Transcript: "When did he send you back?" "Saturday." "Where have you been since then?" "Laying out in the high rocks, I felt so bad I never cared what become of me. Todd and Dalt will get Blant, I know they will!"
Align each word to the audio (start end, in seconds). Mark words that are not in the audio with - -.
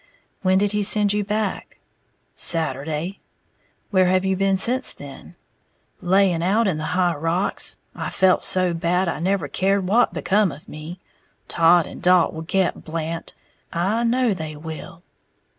"When 0.41 0.57
did 0.57 0.71
he 0.71 0.81
send 0.81 1.13
you 1.13 1.23
back?" 1.23 1.77
"Saturday." 2.33 3.19
"Where 3.91 4.07
have 4.07 4.25
you 4.25 4.35
been 4.35 4.57
since 4.57 4.93
then?" 4.93 5.35
"Laying 6.01 6.41
out 6.41 6.67
in 6.67 6.79
the 6.79 6.97
high 6.97 7.13
rocks, 7.13 7.77
I 7.93 8.09
felt 8.09 8.43
so 8.43 8.73
bad 8.73 9.07
I 9.07 9.19
never 9.19 9.47
cared 9.47 9.85
what 9.87 10.11
become 10.15 10.51
of 10.51 10.67
me. 10.67 10.99
Todd 11.47 11.85
and 11.85 12.01
Dalt 12.01 12.33
will 12.33 12.41
get 12.41 12.83
Blant, 12.83 13.35
I 13.71 14.03
know 14.03 14.33
they 14.33 14.55
will!" 14.55 15.03